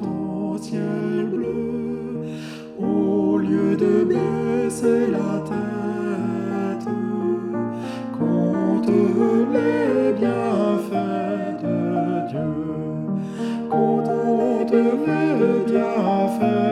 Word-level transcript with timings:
ton 0.00 0.58
ciel 0.58 1.26
bleu. 1.32 2.24
Au 2.78 3.38
lieu 3.38 3.76
de 3.76 4.04
baisser 4.04 5.06
la 5.10 5.32
tête, 5.50 6.88
compte 8.18 8.88
les 8.88 10.12
bienfaits 10.18 11.62
de 11.62 12.28
Dieu. 12.30 12.52
Compte 13.70 14.72
les 14.72 15.72
bienfaits. 15.72 16.71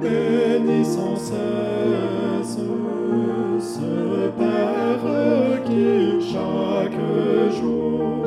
Bénis 0.00 0.84
sans 0.84 1.16
cesse, 1.16 2.58
ce 3.60 4.28
Père 4.38 5.62
qui 5.64 6.20
chaque 6.32 7.00
jour 7.58 8.22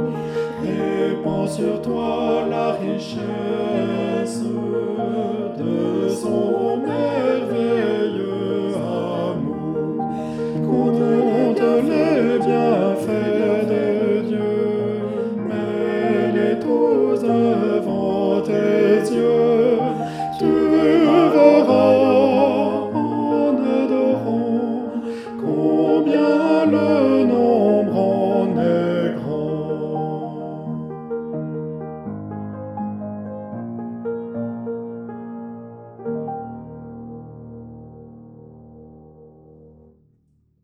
dépend 0.64 1.48
sur 1.48 1.82
toi 1.82 2.46
la 2.50 2.74
richesse. 2.74 3.69